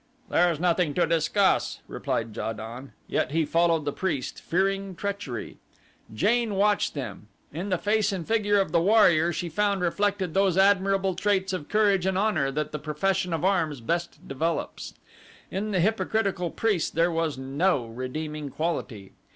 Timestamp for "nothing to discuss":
0.59-1.79